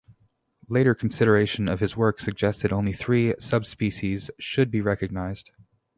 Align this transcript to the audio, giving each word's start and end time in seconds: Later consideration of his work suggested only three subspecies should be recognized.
Later 0.67 0.95
consideration 0.95 1.69
of 1.69 1.79
his 1.79 1.95
work 1.95 2.19
suggested 2.19 2.73
only 2.73 2.91
three 2.91 3.35
subspecies 3.37 4.31
should 4.39 4.71
be 4.71 4.81
recognized. 4.81 5.51